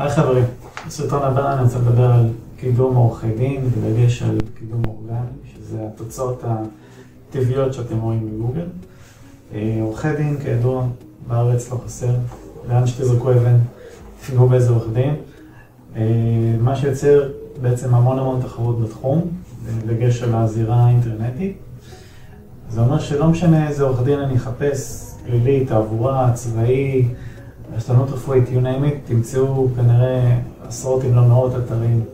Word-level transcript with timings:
היי 0.00 0.10
חברים, 0.10 0.44
בסרטון 0.86 1.22
הבא 1.22 1.52
אני 1.54 1.62
רוצה 1.62 1.78
לדבר 1.78 2.10
על 2.10 2.28
קידום 2.56 2.96
עורכי 2.96 3.26
דין, 3.36 3.70
בדגש 3.70 4.22
על 4.22 4.38
קידום 4.58 4.82
אורגני, 4.86 5.26
שזה 5.54 5.78
התוצאות 5.86 6.44
הטבעיות 6.44 7.74
שאתם 7.74 8.00
רואים 8.00 8.30
בגוגל. 8.30 8.66
אה, 9.54 9.78
עורכי 9.80 10.12
דין, 10.16 10.38
כידוע, 10.42 10.86
בארץ 11.28 11.72
לא 11.72 11.80
חסר, 11.84 12.14
לאן 12.68 12.86
שתזרקו 12.86 13.32
אבן, 13.32 13.56
תפגעו 14.20 14.48
באיזה 14.48 14.70
עורך 14.70 14.86
דין. 14.92 15.14
אה, 15.96 16.02
מה 16.60 16.76
שיוצר 16.76 17.28
בעצם 17.62 17.94
המון 17.94 18.18
המון 18.18 18.40
תחרות 18.42 18.80
בתחום, 18.80 19.20
בדגש 19.86 20.22
על 20.22 20.34
הזירה 20.34 20.76
האינטרנטית. 20.76 21.56
זה 22.68 22.80
אומר 22.80 22.98
שלא 22.98 23.28
משנה 23.28 23.68
איזה 23.68 23.82
עורך 23.82 24.02
דין 24.02 24.18
אני 24.18 24.36
אחפש, 24.36 25.10
פלילי, 25.24 25.64
תעבורה, 25.64 26.32
צבאי, 26.34 27.08
השתנות 27.76 28.10
רפואית, 28.10 28.44
you 28.48 28.62
name 28.62 28.84
it, 28.84 29.08
תמצאו 29.08 29.68
כנראה 29.76 30.38
עשרות 30.68 31.04
אם 31.04 31.14
לא 31.14 31.22
מאות 31.22 31.52
אתרים 31.56 32.04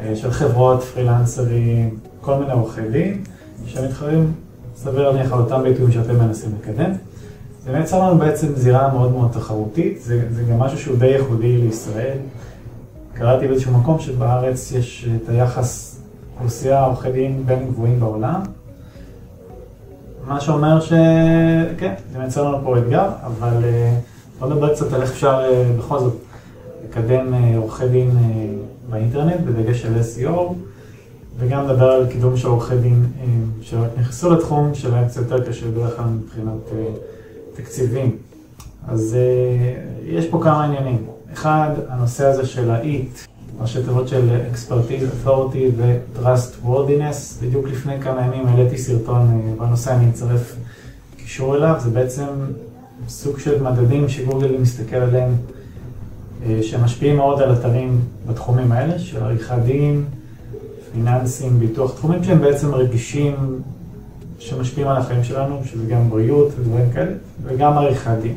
אה, 0.00 0.16
של 0.16 0.30
חברות, 0.30 0.82
פרילנסרים, 0.82 1.96
כל 2.20 2.34
מיני 2.34 2.52
עורכי 2.52 2.88
דין, 2.92 3.24
שמתחרים, 3.66 4.32
סביר 4.76 5.10
להניח 5.10 5.32
על 5.32 5.38
אותם 5.38 5.62
ביטויים 5.62 5.92
שאתם 5.92 6.18
מנסים 6.18 6.50
לקדם. 6.60 6.90
זה 7.64 7.72
מייצר 7.72 8.08
לנו 8.08 8.18
בעצם 8.18 8.46
זירה 8.54 8.92
מאוד 8.92 9.12
מאוד 9.12 9.30
תחרותית, 9.32 10.02
זה, 10.02 10.22
זה 10.30 10.42
גם 10.42 10.58
משהו 10.58 10.78
שהוא 10.78 10.98
די 10.98 11.06
ייחודי 11.06 11.56
לישראל. 11.58 12.18
קראתי 13.14 13.48
באיזשהו 13.48 13.72
מקום 13.72 13.98
שבארץ 13.98 14.72
יש 14.72 15.08
את 15.16 15.28
היחס 15.28 16.00
אוכלוסייה 16.34 16.84
עורכי 16.84 17.12
דין 17.12 17.42
בין 17.46 17.66
גבוהים 17.68 18.00
בעולם. 18.00 18.40
מה 20.26 20.40
שאומר 20.40 20.80
שכן, 20.80 21.94
זה 22.12 22.18
מייצר 22.18 22.48
לנו 22.48 22.64
פה 22.64 22.78
אתגר, 22.78 23.08
אבל 23.24 23.64
אה, 23.64 23.94
בוא 24.44 24.54
נדבר 24.54 24.74
קצת 24.74 24.92
על 24.92 25.02
איך 25.02 25.10
אפשר 25.10 25.40
אה, 25.44 25.72
בכל 25.78 25.98
זאת 25.98 26.12
לקדם 26.84 27.34
אה, 27.34 27.56
עורכי 27.56 27.88
דין 27.88 28.10
באינטרנט, 28.90 29.40
בדגש 29.40 29.84
על 29.84 29.92
SEO, 29.94 30.52
וגם 31.38 31.68
לדבר 31.68 31.90
על 31.90 32.06
קידום 32.06 32.36
של 32.36 32.48
עורכי 32.48 32.76
דין 32.76 33.06
שנכנסו 33.62 34.30
לתחום, 34.30 34.74
שלהם 34.74 35.08
קצת 35.08 35.22
יותר 35.22 35.48
קשה 35.48 35.70
בדרך 35.70 35.96
כלל 35.96 36.04
מבחינת 36.04 36.72
תקציבים. 37.54 38.16
אז 38.88 39.16
יש 40.04 40.26
פה 40.26 40.40
כמה 40.42 40.64
עניינים. 40.64 41.06
אחד, 41.32 41.70
הנושא 41.88 42.26
הזה 42.26 42.46
של 42.46 42.70
ה-EAT, 42.70 43.28
ראשי 43.60 43.82
תיבות 43.82 44.08
של 44.08 44.28
Expertise, 44.52 45.26
Authority 45.26 45.70
ו-Trust 45.76 46.66
Worthiness. 46.66 47.42
בדיוק 47.42 47.68
לפני 47.68 48.00
כמה 48.00 48.26
ימים 48.26 48.46
העליתי 48.46 48.78
סרטון 48.78 49.40
אה, 49.60 49.66
בנושא, 49.66 49.94
אני 49.94 50.10
אצרף 50.10 50.56
קישור 51.16 51.56
אליו. 51.56 51.74
זה 51.78 51.90
בעצם 51.90 52.24
סוג 53.08 53.38
של 53.38 53.62
מדדים 53.62 54.08
שגוגל 54.08 54.56
מסתכל 54.58 54.96
עליהם, 54.96 55.34
אה, 56.46 56.62
שמשפיעים 56.62 57.16
מאוד 57.16 57.42
על 57.42 57.52
אתרים 57.52 58.00
בתחומים 58.26 58.72
האלה, 58.72 58.98
של 58.98 59.22
עריכת 59.22 59.58
דין, 59.64 60.04
פיננסים, 60.92 61.58
ביטוח, 61.58 61.94
תחומים 61.94 62.24
שהם 62.24 62.40
בעצם 62.40 62.74
רגישים, 62.74 63.62
שמשפיעים 64.38 64.88
על 64.88 64.96
החיים 64.96 65.24
שלנו, 65.24 65.60
שזה 65.64 65.86
גם 65.86 66.10
בריאות 66.10 66.52
ודברים 66.58 66.90
כאלה, 66.92 67.12
וגם 67.42 67.72
עריכת 67.72 68.16
דין. 68.22 68.36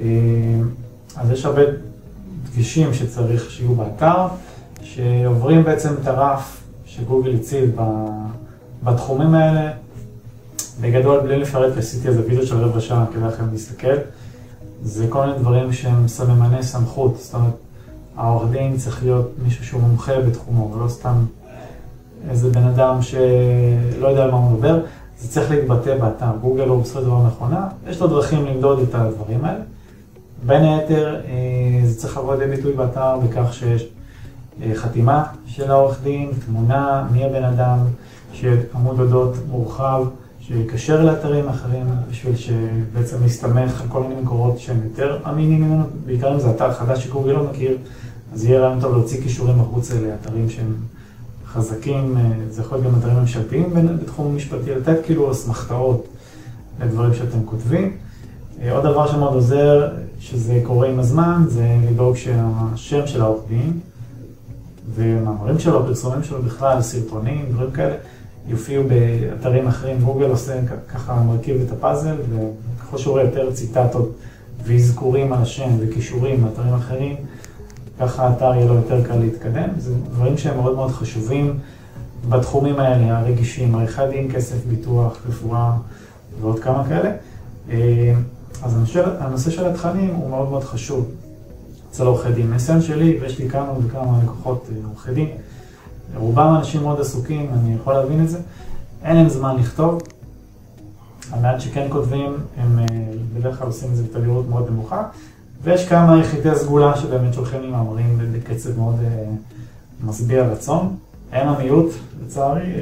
אה, 0.00 0.06
אז 1.16 1.30
יש 1.30 1.44
הרבה 1.44 1.62
דגשים 2.54 2.94
שצריך 2.94 3.50
שיהיו 3.50 3.74
באתר, 3.74 4.26
שעוברים 4.82 5.64
בעצם 5.64 5.94
את 6.02 6.06
הרף 6.06 6.62
שגוגל 6.84 7.34
הציב 7.34 7.76
בתחומים 8.82 9.34
האלה. 9.34 9.70
בגדול, 10.80 11.20
בלי 11.20 11.38
לפרט, 11.38 11.76
עשיתי 11.76 12.08
איזה 12.08 12.22
וידאו 12.26 12.46
של 12.46 12.56
רבע 12.56 12.80
שעה, 12.80 13.04
כדאי 13.14 13.28
לכם 13.28 13.44
להסתכל. 13.52 13.96
זה 14.82 15.06
כל 15.08 15.26
מיני 15.26 15.38
דברים 15.38 15.72
שהם 15.72 16.08
סממני 16.08 16.62
סמכות, 16.62 17.16
זאת 17.18 17.34
אומרת, 17.34 17.52
העורך 18.16 18.50
דין 18.50 18.76
צריך 18.76 19.02
להיות 19.02 19.30
מישהו 19.44 19.64
שהוא 19.64 19.80
מומחה 19.80 20.20
בתחומו, 20.20 20.72
ולא 20.74 20.88
סתם 20.88 21.14
איזה 22.30 22.50
בן 22.50 22.64
אדם 22.64 23.02
שלא 23.02 24.08
יודע 24.08 24.24
על 24.24 24.30
מה 24.30 24.36
הוא 24.36 24.50
מדבר, 24.50 24.80
זה 25.18 25.28
צריך 25.28 25.50
להתבטא 25.50 25.98
באתר. 25.98 26.30
גוגל 26.40 26.68
הוא 26.68 26.82
בסופו 26.82 27.00
של 27.00 27.06
דבר 27.06 27.18
מכונה, 27.18 27.68
יש 27.88 28.00
לו 28.00 28.06
דרכים 28.06 28.46
למדוד 28.46 28.78
את 28.78 28.94
הדברים 28.94 29.44
האלה. 29.44 29.60
בין 30.46 30.62
היתר, 30.62 31.20
אה, 31.24 31.86
זה 31.86 31.98
צריך 31.98 32.16
לבוא 32.16 32.34
לידי 32.34 32.56
ביטוי 32.56 32.72
באתר 32.72 33.16
בכך 33.18 33.54
שיש 33.54 33.88
אה, 34.62 34.70
חתימה 34.74 35.24
של 35.46 35.70
העורך 35.70 36.02
דין, 36.02 36.30
תמונה, 36.46 37.06
מי 37.12 37.24
הבן 37.24 37.44
אדם, 37.44 37.78
שיהיה 38.32 38.56
עמוד 38.74 39.00
הודות 39.00 39.34
מורחב, 39.48 40.04
שיקשר 40.52 41.04
לאתרים 41.04 41.48
אחרים, 41.48 41.86
בשביל 42.10 42.36
שבעצם 42.36 43.16
להסתמך 43.22 43.80
על 43.80 43.88
כל 43.88 44.02
מיני 44.02 44.20
מקורות 44.20 44.58
שהם 44.58 44.80
יותר 44.84 45.18
אמינים 45.28 45.62
ממנו, 45.62 45.84
בעיקר 46.06 46.34
אם 46.34 46.40
זה 46.40 46.50
אתר 46.50 46.72
חדש 46.72 47.04
שגוגל 47.04 47.32
לא 47.32 47.44
מכיר, 47.44 47.76
אז 48.32 48.44
יהיה 48.44 48.60
רעיון 48.60 48.80
טוב 48.80 48.92
להוציא 48.92 49.22
קישורים 49.22 49.60
החוצה 49.60 49.94
לאתרים 50.00 50.50
שהם 50.50 50.74
חזקים, 51.46 52.16
אה, 52.16 52.22
זה 52.48 52.62
יכול 52.62 52.78
להיות 52.78 52.92
גם 52.92 52.98
אתרים 52.98 53.16
ממשלתיים 53.16 53.74
בתחום 54.02 54.32
המשפטי, 54.32 54.74
לתת 54.74 54.96
כאילו 55.04 55.30
אסמכתאות 55.30 56.06
לדברים 56.80 57.14
שאתם 57.14 57.38
כותבים. 57.44 57.96
עוד 58.70 58.84
דבר 58.84 59.12
שמאוד 59.12 59.34
עוזר, 59.34 59.88
שזה 60.20 60.60
קורה 60.64 60.88
עם 60.88 60.98
הזמן, 60.98 61.44
זה 61.48 61.76
לדאוג 61.90 62.16
שהשם 62.16 63.06
של 63.06 63.20
העורך 63.20 63.42
דין 63.48 63.80
ומאמרים 64.94 65.58
שלו, 65.58 65.86
פרסומים 65.86 66.22
שלו 66.22 66.42
בכלל, 66.42 66.82
סרטונים, 66.82 67.46
דברים 67.50 67.70
כאלה, 67.70 67.94
יופיעו 68.46 68.84
באתרים 68.84 69.66
אחרים. 69.66 70.00
גוגל 70.00 70.26
עושה 70.30 70.60
ככה 70.88 71.22
מרכיב 71.22 71.62
את 71.66 71.72
הפאזל, 71.72 72.16
וככל 72.30 72.98
שהוא 72.98 73.12
רואה 73.12 73.22
יותר 73.24 73.52
ציטטות 73.52 74.12
ואזכורים 74.64 75.32
על 75.32 75.42
השם 75.42 75.70
וכישורים 75.78 76.42
מאתרים 76.42 76.74
אחרים, 76.74 77.16
ככה 78.00 78.28
האתר 78.28 78.54
יהיה 78.54 78.66
לו 78.66 78.74
יותר 78.74 79.04
קל 79.04 79.16
להתקדם. 79.16 79.68
זה 79.78 79.94
דברים 79.94 80.38
שהם 80.38 80.56
מאוד 80.56 80.74
מאוד 80.74 80.90
חשובים 80.90 81.58
בתחומים 82.28 82.80
האלה, 82.80 83.18
הרגישים, 83.18 83.74
עריכת 83.74 84.04
דין, 84.10 84.32
כסף, 84.32 84.66
ביטוח, 84.66 85.18
רפואה 85.28 85.72
ועוד 86.40 86.60
כמה 86.60 86.84
כאלה. 86.88 87.12
אה, 87.70 88.14
אז 88.62 88.76
הנושא, 89.20 89.50
של 89.50 89.66
התכנים 89.66 90.14
הוא 90.14 90.30
מאוד 90.30 90.50
מאוד 90.50 90.64
חשוב 90.64 91.10
אצל 91.90 92.06
עורכי 92.06 92.32
דין. 92.32 92.52
ניסיון 92.52 92.82
שלי, 92.82 93.18
ויש 93.20 93.38
לי 93.38 93.48
כמה 93.48 93.72
וכמה 93.84 94.18
לקוחות 94.24 94.66
אה, 94.70 94.76
עורכי 94.88 95.12
דין, 95.12 95.28
רובם 96.16 96.54
אנשים 96.58 96.82
מאוד 96.82 97.00
עסוקים, 97.00 97.50
אני 97.52 97.74
יכול 97.74 97.94
להבין 97.94 98.24
את 98.24 98.28
זה, 98.28 98.38
אין 99.04 99.16
להם 99.16 99.28
זמן 99.28 99.56
לכתוב. 99.56 100.02
המעט 101.30 101.60
שכן 101.60 101.86
כותבים, 101.90 102.36
הם 102.56 102.78
אה, 102.78 102.84
בדרך 103.34 103.58
כלל 103.58 103.66
עושים 103.66 103.90
את 103.90 103.96
זה 103.96 104.02
בתדירות 104.02 104.48
מאוד 104.48 104.70
נמוכה, 104.70 105.02
ויש 105.62 105.88
כמה 105.88 106.20
יחידי 106.20 106.50
סגולה 106.54 106.96
שבאמת 106.96 107.34
שולחים 107.34 107.60
לי 107.60 107.68
מאמרים 107.68 108.18
בקצב 108.32 108.78
מאוד 108.78 108.96
אה, 109.04 109.24
משביע 110.04 110.42
רצון. 110.42 110.96
הם 111.32 111.48
המיעוט, 111.48 111.90
לצערי, 112.24 112.72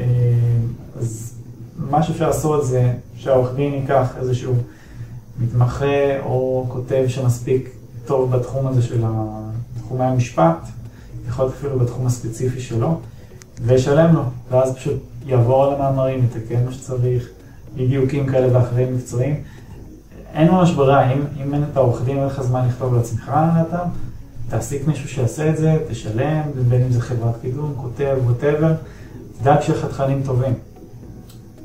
אז 1.01 1.35
מה 1.79 2.03
שאפשר 2.03 2.27
לעשות 2.27 2.67
זה 2.67 2.93
שהעורך 3.17 3.55
דין 3.55 3.75
ייקח 3.75 4.15
איזשהו 4.21 4.55
מתמחה 5.41 6.21
או 6.25 6.67
כותב 6.69 7.05
שמספיק 7.09 7.71
טוב 8.07 8.37
בתחום 8.37 8.67
הזה 8.67 8.83
של 8.83 9.05
תחומי 9.79 10.05
המשפט, 10.05 10.57
יכול 11.29 11.45
להיות 11.45 11.55
אפילו 11.59 11.79
בתחום 11.79 12.07
הספציפי 12.07 12.61
שלו, 12.61 13.01
וישלם 13.63 14.15
לו, 14.15 14.23
ואז 14.51 14.75
פשוט 14.75 14.97
יעבור 15.27 15.65
על 15.65 15.75
המאמרים, 15.75 16.25
יתקן 16.25 16.65
מה 16.65 16.73
שצריך, 16.73 17.29
אי 17.77 17.99
כאלה 18.33 18.59
ואחרים 18.59 18.97
מקצועיים. 18.97 19.43
אין 20.35 20.51
ממש 20.51 20.73
ברירה, 20.73 21.13
אם, 21.13 21.21
אם 21.43 21.55
אין 21.55 21.65
את 21.73 21.77
העורך 21.77 22.05
דין, 22.05 22.17
אין 22.17 22.27
לך 22.27 22.43
זמן 22.43 22.69
לכתוב 22.69 22.95
לעצמך 22.95 23.29
על 23.29 23.45
האתר, 23.53 23.83
תעסיק 24.49 24.87
מישהו 24.87 25.09
שיעשה 25.09 25.51
את 25.51 25.57
זה, 25.57 25.79
תשלם, 25.89 26.43
בין 26.69 26.83
אם 26.83 26.93
זה 26.93 27.01
חברת 27.01 27.35
קידום, 27.41 27.75
כותב, 27.77 28.17
ווטאבר, 28.25 28.73
תדאג 29.41 29.61
שיהיה 29.61 29.79
לך 29.79 29.85
תכנים 29.85 30.23
טובים. 30.25 30.55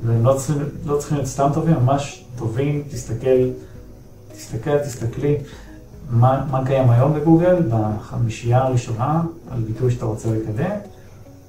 והם 0.06 0.24
לא 0.24 0.34
צריכים, 0.34 0.62
לא 0.86 0.96
צריכים 0.96 1.16
להיות 1.16 1.28
סתם 1.28 1.50
טובים, 1.54 1.74
ממש 1.74 2.24
טובים, 2.36 2.82
תסתכל, 2.90 3.48
תסתכל, 4.32 4.78
תסתכלי 4.78 5.36
מה, 6.10 6.44
מה 6.50 6.66
קיים 6.66 6.90
היום 6.90 7.14
בגוגל, 7.14 7.56
בחמישייה 7.70 8.62
הראשונה, 8.62 9.22
על 9.50 9.60
ביטוי 9.60 9.90
שאתה 9.90 10.04
רוצה 10.04 10.28
לקדם, 10.30 10.76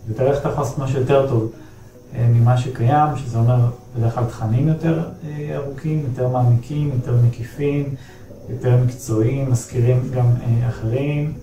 ותראה 0.10 0.32
איך 0.32 0.40
אתה 0.40 0.50
יכול 0.50 0.64
לעשות 0.64 0.80
משהו 0.80 1.00
יותר 1.00 1.30
טוב 1.30 1.52
אה, 2.16 2.28
ממה 2.28 2.58
שקיים, 2.58 3.18
שזה 3.18 3.38
אומר 3.38 3.70
בדרך 3.98 4.16
כלל 4.16 4.24
תכנים 4.24 4.68
יותר 4.68 5.00
אה, 5.24 5.56
ארוכים, 5.56 6.04
יותר 6.10 6.28
מעמיקים, 6.28 6.92
יותר 6.94 7.16
מקיפים, 7.28 7.96
יותר 8.50 8.78
מקצועיים, 8.86 9.52
מזכירים 9.52 10.10
גם 10.14 10.26
אה, 10.26 10.70
אחרים, 10.70 11.34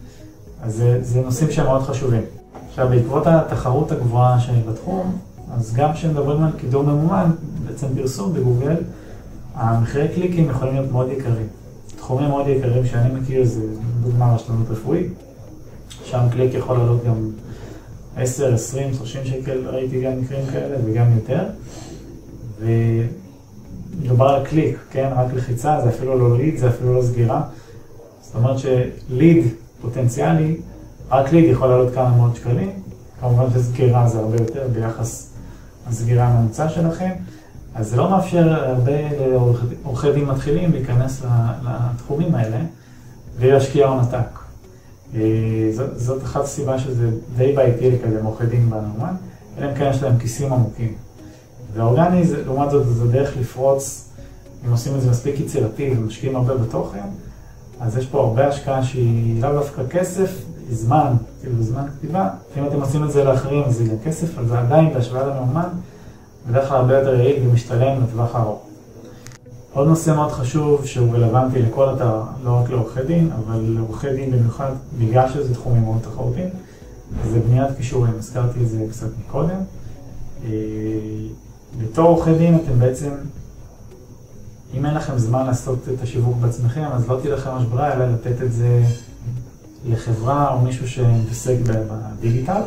אז 0.62 0.74
זה, 0.74 0.98
זה 1.02 1.20
נושאים 1.20 1.50
שהם 1.50 1.66
מאוד 1.66 1.82
חשובים. 1.82 2.22
עכשיו, 2.68 2.88
בעקבות 2.88 3.26
התחרות 3.26 3.92
הגבוהה 3.92 4.40
שבתחום, 4.40 5.18
אז 5.54 5.74
גם 5.74 5.92
כשמדברים 5.92 6.42
על 6.42 6.52
קידום 6.58 6.86
ממומן, 6.86 7.30
בעצם 7.66 7.86
פרסום 7.96 8.34
בגוגל, 8.34 8.76
המחירי 9.54 10.08
קליקים 10.08 10.50
יכולים 10.50 10.74
להיות 10.74 10.92
מאוד 10.92 11.08
יקרים. 11.10 11.46
תחומים 11.96 12.28
מאוד 12.28 12.48
יקרים 12.48 12.86
שאני 12.86 13.20
מכיר 13.20 13.44
זה 13.44 13.60
דוגמה 14.02 14.34
רשלנות 14.34 14.70
רפואית, 14.70 15.12
שם 16.04 16.20
קליק 16.30 16.54
יכול 16.54 16.78
לעלות 16.78 17.04
גם 17.04 17.30
10, 18.16 18.54
20, 18.54 18.94
30 18.94 19.24
שקל, 19.24 19.68
ראיתי 19.68 20.02
גם 20.02 20.20
מקרים 20.20 20.46
כאלה 20.52 20.76
וגם 20.84 21.06
יותר. 21.14 21.44
ומדובר 22.60 24.28
על 24.28 24.44
קליק, 24.44 24.78
כן? 24.90 25.08
רק 25.16 25.34
לחיצה, 25.34 25.80
זה 25.84 25.88
אפילו 25.88 26.18
לא 26.18 26.36
ליד, 26.36 26.58
זה 26.58 26.68
אפילו 26.68 26.94
לא 26.94 27.02
סגירה. 27.02 27.42
זאת 28.20 28.34
אומרת 28.34 28.56
שליד 28.58 29.46
פוטנציאלי, 29.80 30.56
רק 31.10 31.32
ליד 31.32 31.44
יכול 31.44 31.68
לעלות 31.68 31.94
כמה 31.94 32.16
מאות 32.16 32.36
שקלים, 32.36 32.70
כמובן 33.20 33.44
שסגירה 33.54 34.08
זה 34.08 34.18
הרבה 34.18 34.36
יותר 34.36 34.68
ביחס 34.72 35.32
לסגירה 35.90 36.24
הממוצע 36.24 36.68
שלכם, 36.68 37.10
אז 37.74 37.90
זה 37.90 37.96
לא 37.96 38.10
מאפשר 38.10 38.52
הרבה 38.52 38.92
לעורכי 39.20 40.12
דין 40.12 40.24
מתחילים 40.24 40.72
להיכנס 40.72 41.22
לתחומים 41.64 42.34
האלה 42.34 42.58
ולהשקיע 43.38 43.86
הון 43.86 44.00
עתק. 44.00 44.41
אה, 45.14 45.20
זאת 45.96 46.22
אחת 46.22 46.44
הסיבה 46.44 46.78
שזה 46.78 47.10
די 47.36 47.52
בעייתי 47.52 47.90
לקדם 47.90 48.24
עורכי 48.24 48.46
דין 48.46 48.70
באנומן, 48.70 49.14
אלא 49.58 49.70
אם 49.70 49.74
כן 49.74 49.90
יש 49.90 50.02
להם 50.02 50.18
כיסים 50.18 50.52
עמוקים. 50.52 50.94
ואורגני, 51.74 52.22
לעומת 52.46 52.70
זאת, 52.70 52.86
זה 52.88 53.08
דרך 53.08 53.36
לפרוץ, 53.36 54.08
אם 54.66 54.70
עושים 54.70 54.94
את 54.94 55.00
זה 55.00 55.10
מספיק 55.10 55.40
יצירתי 55.40 55.94
ומשקיעים 55.96 56.36
הרבה 56.36 56.54
בתוכן, 56.54 57.08
אז 57.80 57.96
יש 57.96 58.06
פה 58.06 58.20
הרבה 58.20 58.48
השקעה 58.48 58.84
שהיא 58.84 59.42
לאו 59.42 59.52
דווקא 59.52 59.82
כסף, 59.90 60.44
זמן, 60.70 61.12
כאילו 61.40 61.62
זמן 61.62 61.82
כתיבה. 61.98 62.28
אם 62.58 62.66
אתם 62.66 62.80
עושים 62.80 63.04
את 63.04 63.12
זה 63.12 63.24
לאחרים, 63.24 63.62
זה 63.68 63.84
גם 63.84 63.96
כסף, 64.04 64.38
אבל 64.38 64.48
זה 64.48 64.58
עדיין 64.58 64.94
בהשוואה 64.94 65.26
למאומן, 65.26 65.68
בדרך 66.48 66.68
כלל 66.68 66.76
הרבה 66.76 66.98
יותר 66.98 67.14
יעיל 67.14 67.48
ומשתלם 67.48 68.02
לטווח 68.02 68.34
הארוך. 68.34 68.71
עוד 69.72 69.88
נושא 69.88 70.10
מאוד 70.10 70.32
חשוב 70.32 70.86
שהוא 70.86 71.14
רלוונטי 71.14 71.62
לכל 71.62 71.94
אתר, 71.94 72.22
לא 72.44 72.50
רק 72.50 72.70
לעורכי 72.70 73.02
דין, 73.06 73.30
אבל 73.32 73.60
לעורכי 73.60 74.12
דין 74.12 74.30
במיוחד, 74.30 74.72
בגלל 74.98 75.28
שזה 75.32 75.54
תחומים 75.54 75.82
מאוד 75.82 75.98
תחרותיים, 76.02 76.48
זה 77.30 77.40
בניית 77.40 77.76
קישורים, 77.76 78.12
הזכרתי 78.18 78.60
את 78.62 78.68
זה 78.68 78.84
קצת 78.90 79.08
מקודם. 79.18 79.56
אה, 80.44 80.50
בתור 81.80 82.08
עורכי 82.08 82.34
דין 82.38 82.56
אתם 82.56 82.78
בעצם, 82.78 83.10
אם 84.74 84.86
אין 84.86 84.94
לכם 84.94 85.18
זמן 85.18 85.46
לעשות 85.46 85.78
את 85.94 86.02
השיווק 86.02 86.36
בעצמכם, 86.36 86.84
אז 86.92 87.08
לא 87.08 87.18
תהיה 87.20 87.34
לכם 87.34 87.50
ממש 87.50 87.64
ברירה, 87.64 87.92
אלא 87.92 88.04
לתת 88.12 88.42
את 88.42 88.52
זה 88.52 88.82
לחברה 89.88 90.54
או 90.54 90.60
מישהו 90.60 90.88
שמתעסק 90.88 91.56
בדיגיטל, 92.18 92.62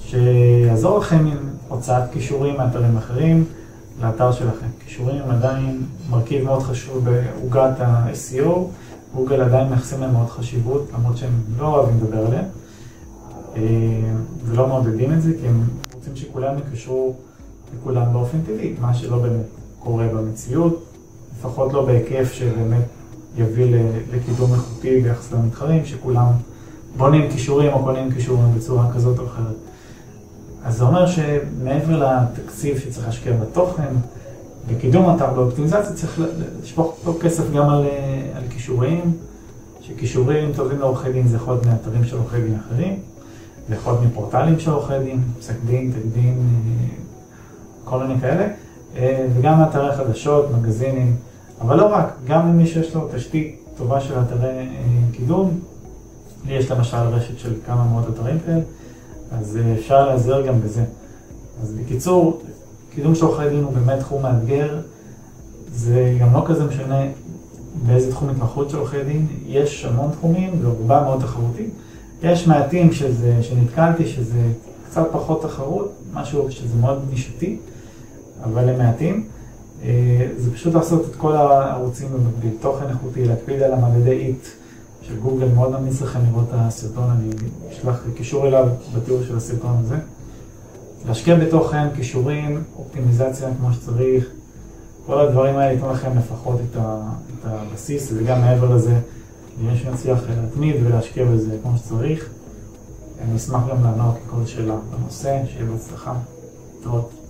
שיעזור 0.00 0.98
לכם 0.98 1.26
עם 1.26 1.38
הוצאת 1.68 2.02
קישורים 2.12 2.56
מאתרים 2.56 2.96
אחרים 2.96 3.44
לאתר 4.00 4.32
שלכם. 4.32 4.66
קישורים 4.84 5.22
עדיין 5.30 5.82
מרכיב 6.10 6.44
מאוד 6.44 6.62
חשוב 6.62 7.04
בעוגת 7.04 7.80
ה-SEO, 7.80 8.50
גוגל 9.14 9.40
עדיין 9.40 9.68
מייחסים 9.68 10.00
להם 10.00 10.12
מאוד 10.12 10.30
חשיבות, 10.30 10.90
למרות 10.94 11.16
שהם 11.16 11.32
לא 11.58 11.66
אוהבים 11.66 11.96
לדבר 11.96 12.26
עליהם, 12.26 12.44
אה, 13.56 13.60
ולא 14.44 14.68
מעודדים 14.68 15.12
את 15.12 15.22
זה, 15.22 15.32
כי 15.40 15.48
הם 15.48 15.64
רוצים 15.94 16.16
שכולם 16.16 16.54
יקשרו 16.58 17.14
לכולם 17.78 18.12
באופן 18.12 18.40
טבעי, 18.40 18.74
מה 18.80 18.94
שלא 18.94 19.18
באמת 19.18 19.46
קורה 19.78 20.08
במציאות, 20.08 20.84
לפחות 21.38 21.72
לא 21.72 21.86
בהיקף 21.86 22.32
שבאמת 22.32 22.84
יביא 23.36 23.76
לקידום 24.12 24.52
איכותי 24.54 25.00
ביחס 25.00 25.32
למתחרים, 25.32 25.84
שכולם 25.84 26.26
בונים 26.96 27.30
כישורים 27.30 27.72
או 27.72 27.84
קונים 27.84 28.10
כישורים 28.12 28.54
בצורה 28.54 28.92
כזאת 28.94 29.18
או 29.18 29.26
אחרת. 29.26 29.56
אז 30.64 30.76
זה 30.76 30.84
אומר 30.84 31.06
שמעבר 31.06 31.96
לתקציב 31.98 32.78
שצריך 32.78 33.06
להשקיע 33.06 33.32
בתוכן, 33.32 33.88
בקידום 34.68 35.16
אתר, 35.16 35.32
באופטימיזציה, 35.32 35.92
צריך 35.92 36.20
לשפוך 36.62 36.96
פה 37.04 37.14
כסף 37.22 37.52
גם 37.52 37.70
על, 37.70 37.86
על 38.34 38.42
כישורים, 38.50 39.16
שכישורים 39.80 40.52
טובים 40.52 40.78
לעורכי 40.78 41.12
דין 41.12 41.28
זה 41.28 41.36
יכול 41.36 41.54
להיות 41.54 41.66
מאתרים 41.66 42.04
של 42.04 42.16
עורכי 42.16 42.40
דין 42.40 42.58
אחרים, 42.66 42.98
זה 43.68 43.74
יכול 43.74 43.92
להיות 43.92 44.04
מפורטלים 44.04 44.60
של 44.60 44.70
עורכי 44.70 44.98
דין, 44.98 45.22
פסק 45.40 45.54
דין, 45.66 45.92
תק 45.92 46.14
דין, 46.14 46.38
כל 47.84 47.98
מיני 48.06 48.20
כאלה, 48.20 48.48
וגם 49.36 49.58
מאתרי 49.58 49.96
חדשות, 49.96 50.46
מגזינים, 50.50 51.16
אבל 51.60 51.76
לא 51.76 51.86
רק, 51.86 52.14
גם 52.26 52.48
למי 52.48 52.66
שיש 52.66 52.94
לו 52.94 53.08
תשתית 53.14 53.60
טובה 53.76 54.00
של 54.00 54.14
אתרי 54.20 54.68
קידום, 55.12 55.60
לי 56.46 56.54
יש 56.54 56.70
למשל 56.70 56.96
רשת 56.96 57.38
של 57.38 57.54
כמה 57.66 57.84
מאות 57.84 58.04
אתרים 58.14 58.38
כאלה, 58.46 58.60
אז 59.38 59.56
אה, 59.56 59.74
אפשר 59.74 60.06
להיעזר 60.06 60.46
גם 60.46 60.60
בזה. 60.60 60.84
אז 61.62 61.72
בקיצור, 61.72 62.42
קידום 62.94 63.14
של 63.14 63.24
עורכי 63.24 63.48
דין 63.48 63.64
הוא 63.64 63.72
באמת 63.72 63.98
תחום 63.98 64.22
מאתגר, 64.22 64.78
זה 65.72 66.16
גם 66.20 66.34
לא 66.34 66.44
כזה 66.46 66.64
משנה 66.64 67.00
באיזה 67.86 68.10
תחום 68.10 68.28
התמחות 68.28 68.70
של 68.70 68.76
עורכי 68.76 69.04
דין, 69.04 69.26
יש 69.46 69.84
המון 69.84 70.10
תחומים 70.10 70.50
ורובה 70.62 71.02
מאוד 71.02 71.20
תחרותי. 71.20 71.66
יש 72.22 72.46
מעטים 72.46 72.92
שזה, 72.92 73.42
שנתקלתי 73.42 74.06
שזה 74.06 74.42
קצת 74.90 75.08
פחות 75.12 75.42
תחרות, 75.42 75.92
משהו 76.12 76.50
שזה 76.50 76.76
מאוד 76.80 77.02
נישתי, 77.10 77.58
אבל 78.44 78.68
הם 78.68 78.78
מעטים. 78.78 79.26
אה, 79.84 80.28
זה 80.36 80.52
פשוט 80.54 80.74
לעשות 80.74 81.04
את 81.10 81.16
כל 81.16 81.32
הערוצים 81.36 82.08
במקביל, 82.12 82.52
תוכן 82.60 82.88
איכותי, 82.88 83.24
להקפיד 83.24 83.62
על 83.62 83.72
המדדי 83.72 84.10
איט. 84.10 84.46
של 85.02 85.20
גוגל, 85.20 85.48
מאוד 85.48 85.70
ממליץ 85.70 86.02
לכם 86.02 86.18
לראות 86.30 86.44
את 86.48 86.54
הסרטון, 86.54 87.10
אני 87.10 87.30
אשלח 87.72 88.02
קישור 88.16 88.46
אליו 88.46 88.68
בתיאור 88.94 89.22
של 89.22 89.36
הסרטון 89.36 89.76
הזה. 89.80 89.96
להשקיע 91.06 91.34
בתוכן, 91.36 91.90
קישורים, 91.94 92.62
אופטימיזציה 92.76 93.48
כמו 93.58 93.72
שצריך, 93.72 94.30
כל 95.06 95.20
הדברים 95.20 95.56
האלה 95.56 95.72
ייתנו 95.72 95.92
לכם 95.92 96.18
לפחות 96.18 96.60
את, 96.70 96.76
ה, 96.76 97.10
את 97.40 97.44
הבסיס, 97.44 98.12
וגם 98.16 98.40
מעבר 98.40 98.74
לזה, 98.74 99.00
נראה 99.62 99.76
שנצליח 99.76 100.18
להתמיד 100.28 100.76
ולהשקיע 100.84 101.24
בזה 101.24 101.56
כמו 101.62 101.78
שצריך. 101.78 102.28
אני 103.20 103.36
אשמח 103.36 103.62
גם 103.70 103.84
לענות 103.84 104.14
לכל 104.26 104.46
שאלה 104.46 104.76
בנושא, 104.90 105.42
שיהיה 105.46 105.64
בהצלחה. 105.70 106.14
להתראות. 106.76 107.21